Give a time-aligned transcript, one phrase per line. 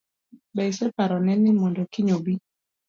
[0.53, 2.33] Be iseparo ne ni mondo kiny obi?